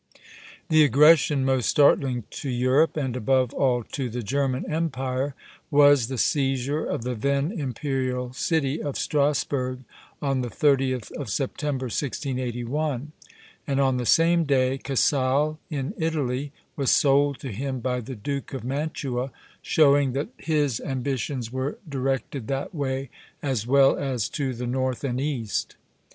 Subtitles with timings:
[0.69, 5.35] The aggression most startling to Europe, and above all to the German Empire,
[5.69, 9.81] was the seizure of the then imperial city of Strasburg
[10.19, 13.11] on the 30th of September, 1681;
[13.67, 18.55] and on the same day Casale, in Italy, was sold to him by the Duke
[18.55, 19.29] of Mantua,
[19.61, 23.11] showing that his ambitions were directed that way
[23.43, 25.75] as well as to the north and east.